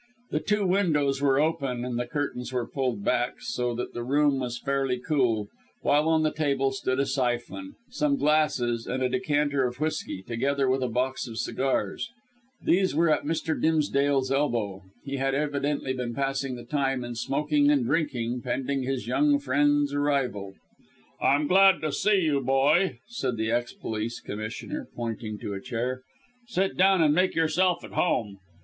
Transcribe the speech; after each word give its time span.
The 0.31 0.39
two 0.39 0.65
windows 0.65 1.21
were 1.21 1.39
open 1.39 1.85
and 1.85 1.99
the 1.99 2.07
curtains 2.07 2.51
were 2.51 2.65
pulled 2.67 3.03
back, 3.03 3.35
so 3.39 3.75
that 3.75 3.93
the 3.93 4.01
room 4.03 4.39
was 4.39 4.57
fairly 4.57 4.97
cool, 4.97 5.47
while 5.83 6.09
on 6.09 6.23
the 6.23 6.33
table 6.33 6.71
stood 6.71 6.99
a 6.99 7.05
syphon, 7.05 7.75
some 7.91 8.17
glasses 8.17 8.87
and 8.87 9.03
a 9.03 9.09
decanter 9.09 9.63
of 9.67 9.79
whisky, 9.79 10.23
together 10.23 10.67
with 10.67 10.81
a 10.81 10.87
box 10.89 11.27
of 11.27 11.37
cigars. 11.37 12.09
These 12.63 12.95
were 12.95 13.11
at 13.11 13.25
Mr. 13.25 13.53
Dimsdale's 13.61 14.31
elbow. 14.31 14.81
He 15.05 15.17
had 15.17 15.35
evidently 15.35 15.93
been 15.93 16.15
passing 16.15 16.55
the 16.55 16.65
time 16.65 17.03
in 17.03 17.13
smoking 17.13 17.69
and 17.69 17.85
drinking 17.85 18.41
pending 18.41 18.81
his 18.81 19.05
young 19.05 19.37
friend's 19.37 19.93
arrival. 19.93 20.55
"I'm 21.21 21.45
glad 21.45 21.79
to 21.81 21.91
see 21.91 22.21
you, 22.21 22.41
boy," 22.41 22.97
said 23.07 23.37
the 23.37 23.51
ex 23.51 23.71
police 23.73 24.19
commissioner, 24.19 24.87
pointing 24.95 25.37
to 25.37 25.53
a 25.53 25.61
chair. 25.61 26.01
"Sit 26.47 26.75
down 26.75 27.03
and 27.03 27.13
make 27.13 27.35
yourself 27.35 27.83
at 27.83 27.91
home. 27.91 28.39